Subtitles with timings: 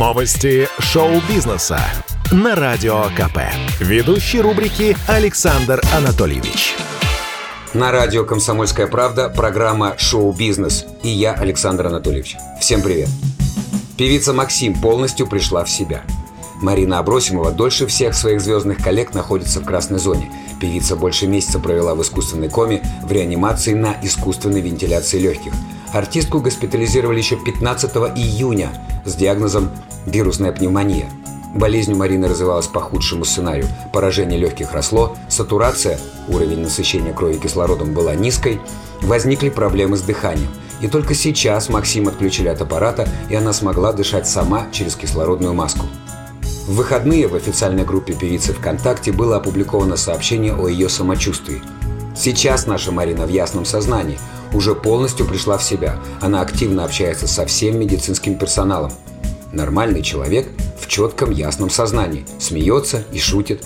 [0.00, 1.78] Новости шоу-бизнеса
[2.32, 3.40] на Радио КП.
[3.80, 6.74] Ведущий рубрики Александр Анатольевич.
[7.74, 12.38] На радио «Комсомольская правда» программа «Шоу-бизнес» и я, Александр Анатольевич.
[12.62, 13.10] Всем привет.
[13.98, 16.02] Певица Максим полностью пришла в себя.
[16.62, 20.32] Марина Абросимова дольше всех своих звездных коллег находится в красной зоне.
[20.62, 25.52] Певица больше месяца провела в искусственной коме в реанимации на искусственной вентиляции легких.
[25.92, 28.70] Артистку госпитализировали еще 15 июня
[29.04, 29.70] с диагнозом
[30.06, 31.10] вирусная пневмония.
[31.54, 33.66] Болезнь у Марины развивалась по худшему сценарию.
[33.92, 38.60] Поражение легких росло, сатурация, уровень насыщения крови кислородом была низкой,
[39.02, 40.48] возникли проблемы с дыханием.
[40.80, 45.86] И только сейчас Максим отключили от аппарата, и она смогла дышать сама через кислородную маску.
[46.66, 51.62] В выходные в официальной группе певицы ВКонтакте было опубликовано сообщение о ее самочувствии.
[52.16, 54.18] Сейчас наша Марина в ясном сознании,
[54.52, 55.96] уже полностью пришла в себя.
[56.20, 58.92] Она активно общается со всем медицинским персоналом.
[59.52, 60.48] Нормальный человек
[60.80, 63.64] в четком ясном сознании, смеется и шутит.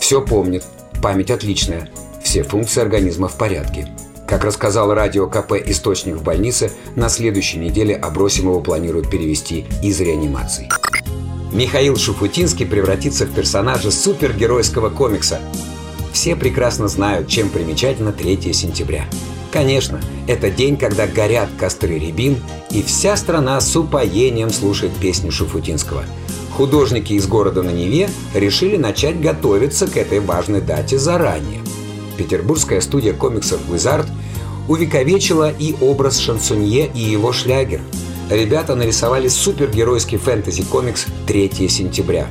[0.00, 0.64] Все помнит,
[1.02, 1.88] память отличная,
[2.22, 3.88] все функции организма в порядке.
[4.26, 10.68] Как рассказал радио КП «Источник в больнице», на следующей неделе Абросимова планируют перевести из реанимации.
[11.52, 15.38] Михаил Шуфутинский превратится в персонажа супергеройского комикса.
[16.12, 19.04] Все прекрасно знают, чем примечательно 3 сентября.
[19.54, 22.38] Конечно, это день, когда горят костры рябин,
[22.72, 26.04] и вся страна с упоением слушает песню Шуфутинского.
[26.56, 31.60] Художники из города на Неве решили начать готовиться к этой важной дате заранее.
[32.18, 34.06] Петербургская студия комиксов Wizard
[34.66, 37.80] увековечила и образ шансонье, и его шлягер–
[38.30, 42.26] ребята нарисовали супергеройский фэнтези-комикс «3 сентября».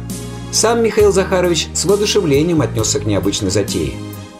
[0.52, 3.94] Сам Михаил Захарович с воодушевлением отнесся к необычной затее.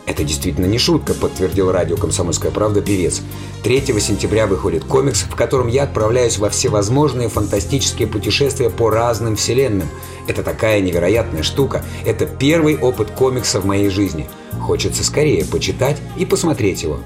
[0.06, 3.22] Это действительно не шутка, подтвердил радио «Комсомольская правда» певец.
[3.64, 9.88] 3 сентября выходит комикс, в котором я отправляюсь во всевозможные фантастические путешествия по разным вселенным.
[10.28, 11.84] Это такая невероятная штука.
[12.06, 14.28] Это первый опыт комикса в моей жизни.
[14.60, 17.00] Хочется скорее почитать и посмотреть его.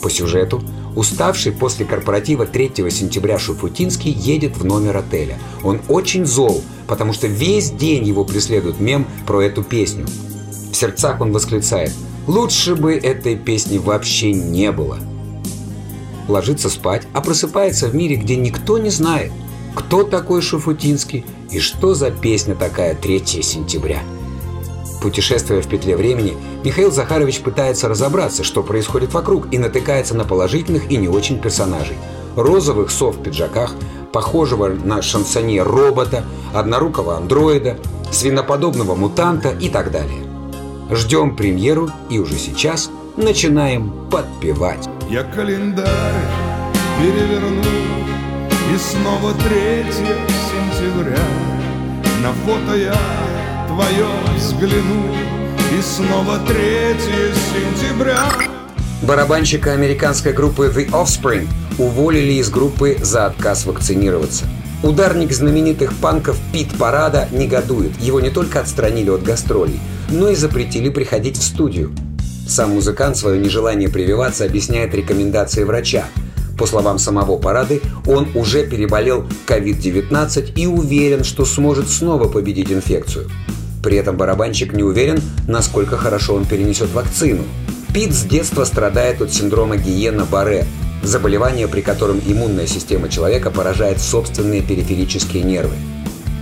[0.00, 0.62] По сюжету
[0.96, 5.38] Уставший после корпоратива 3 сентября Шуфутинский едет в номер отеля.
[5.62, 10.06] Он очень зол, потому что весь день его преследует мем про эту песню.
[10.72, 11.92] В сердцах он восклицает
[12.26, 14.98] «Лучше бы этой песни вообще не было».
[16.28, 19.30] Ложится спать, а просыпается в мире, где никто не знает,
[19.74, 24.00] кто такой Шуфутинский и что за песня такая 3 сентября.
[25.00, 30.90] Путешествуя в петле времени, Михаил Захарович пытается разобраться, что происходит вокруг, и натыкается на положительных
[30.90, 31.96] и не очень персонажей.
[32.34, 33.72] Розовых сов в пиджаках,
[34.12, 37.78] похожего на шансонье робота, однорукого андроида,
[38.10, 40.25] свиноподобного мутанта и так далее.
[40.90, 44.88] Ждем премьеру и уже сейчас начинаем подпевать.
[45.10, 45.86] Я календарь
[46.98, 47.62] переверну
[48.72, 51.22] И снова 3 сентября
[52.22, 52.96] На фото я
[53.66, 55.14] твое взгляну
[55.76, 56.56] И снова 3
[57.52, 58.18] сентября
[59.02, 61.48] Барабанщика американской группы The Offspring
[61.78, 64.46] уволили из группы за отказ вакцинироваться.
[64.82, 68.00] Ударник знаменитых панков Пит Парада негодует.
[68.00, 71.92] Его не только отстранили от гастролей, но и запретили приходить в студию.
[72.46, 76.04] Сам музыкант свое нежелание прививаться объясняет рекомендацией врача.
[76.56, 83.28] По словам самого Парады, он уже переболел COVID-19 и уверен, что сможет снова победить инфекцию.
[83.82, 87.42] При этом барабанщик не уверен, насколько хорошо он перенесет вакцину.
[87.92, 90.66] Пит с детства страдает от синдрома Гиена-Барре,
[91.02, 95.74] заболевание, при котором иммунная система человека поражает собственные периферические нервы.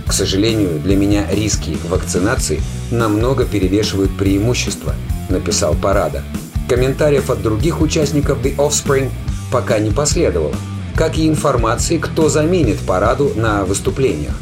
[0.07, 2.61] К сожалению, для меня риски вакцинации
[2.91, 4.95] намного перевешивают преимущества,
[5.29, 6.23] написал Парада.
[6.69, 9.09] Комментариев от других участников The Offspring
[9.51, 10.55] пока не последовало,
[10.95, 14.35] как и информации, кто заменит Параду на выступлениях.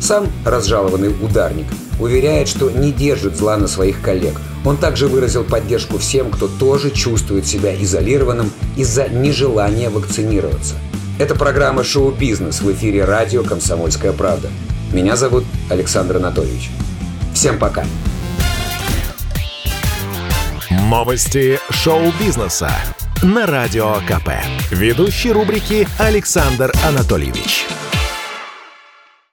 [0.00, 1.66] Сам разжалованный ударник–
[2.00, 4.40] уверяет, что не держит зла на своих коллег.
[4.64, 10.74] Он также выразил поддержку всем, кто тоже чувствует себя изолированным из-за нежелания вакцинироваться.
[11.18, 14.48] Это программа «Шоу-бизнес» в эфире радио «Комсомольская правда».
[14.92, 16.70] Меня зовут Александр Анатольевич.
[17.34, 17.84] Всем пока.
[20.88, 22.70] Новости шоу-бизнеса
[23.22, 24.30] на Радио КП.
[24.70, 27.66] Ведущий рубрики Александр Анатольевич.